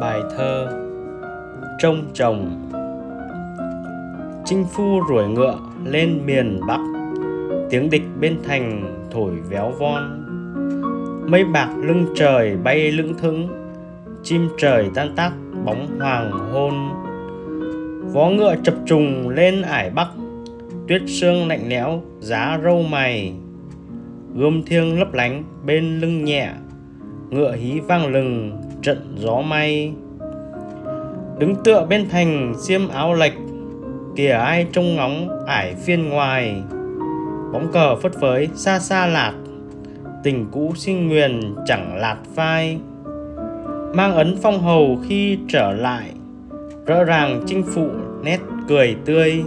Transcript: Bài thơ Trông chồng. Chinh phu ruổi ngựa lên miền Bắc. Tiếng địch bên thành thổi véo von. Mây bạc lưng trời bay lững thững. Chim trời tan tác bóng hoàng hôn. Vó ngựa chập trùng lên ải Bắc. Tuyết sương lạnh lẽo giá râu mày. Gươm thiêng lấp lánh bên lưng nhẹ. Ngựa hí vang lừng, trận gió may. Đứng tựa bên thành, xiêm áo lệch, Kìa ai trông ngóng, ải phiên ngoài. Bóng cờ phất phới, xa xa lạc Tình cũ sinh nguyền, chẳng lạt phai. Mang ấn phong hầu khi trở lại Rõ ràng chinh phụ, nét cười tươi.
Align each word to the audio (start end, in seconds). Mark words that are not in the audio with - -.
Bài 0.00 0.22
thơ 0.36 0.68
Trông 1.78 2.04
chồng. 2.14 2.68
Chinh 4.44 4.64
phu 4.72 5.00
ruổi 5.08 5.28
ngựa 5.28 5.58
lên 5.84 6.26
miền 6.26 6.60
Bắc. 6.68 6.80
Tiếng 7.70 7.90
địch 7.90 8.02
bên 8.20 8.38
thành 8.44 8.94
thổi 9.12 9.32
véo 9.50 9.70
von. 9.70 10.22
Mây 11.30 11.44
bạc 11.44 11.68
lưng 11.76 12.06
trời 12.14 12.56
bay 12.56 12.92
lững 12.92 13.14
thững. 13.14 13.48
Chim 14.22 14.48
trời 14.58 14.90
tan 14.94 15.16
tác 15.16 15.32
bóng 15.64 15.98
hoàng 16.00 16.30
hôn. 16.52 16.74
Vó 18.12 18.30
ngựa 18.30 18.54
chập 18.64 18.74
trùng 18.86 19.28
lên 19.28 19.62
ải 19.62 19.90
Bắc. 19.90 20.08
Tuyết 20.88 21.02
sương 21.06 21.48
lạnh 21.48 21.68
lẽo 21.68 22.02
giá 22.20 22.58
râu 22.64 22.82
mày. 22.82 23.34
Gươm 24.34 24.62
thiêng 24.62 24.98
lấp 24.98 25.14
lánh 25.14 25.44
bên 25.66 26.00
lưng 26.00 26.24
nhẹ. 26.24 26.50
Ngựa 27.30 27.52
hí 27.52 27.80
vang 27.80 28.06
lừng, 28.06 28.62
trận 28.82 29.14
gió 29.16 29.40
may. 29.40 29.92
Đứng 31.38 31.54
tựa 31.64 31.86
bên 31.88 32.08
thành, 32.08 32.54
xiêm 32.58 32.88
áo 32.88 33.14
lệch, 33.14 33.32
Kìa 34.16 34.30
ai 34.30 34.66
trông 34.72 34.96
ngóng, 34.96 35.44
ải 35.46 35.74
phiên 35.74 36.08
ngoài. 36.08 36.62
Bóng 37.52 37.68
cờ 37.72 37.96
phất 37.96 38.12
phới, 38.20 38.48
xa 38.54 38.78
xa 38.78 39.06
lạc 39.06 39.34
Tình 40.22 40.46
cũ 40.52 40.72
sinh 40.76 41.08
nguyền, 41.08 41.54
chẳng 41.66 41.96
lạt 41.96 42.16
phai. 42.34 42.78
Mang 43.94 44.14
ấn 44.14 44.36
phong 44.42 44.60
hầu 44.60 44.98
khi 45.08 45.38
trở 45.48 45.72
lại 45.72 46.10
Rõ 46.86 47.04
ràng 47.04 47.42
chinh 47.46 47.62
phụ, 47.74 47.88
nét 48.22 48.38
cười 48.68 48.96
tươi. 49.04 49.44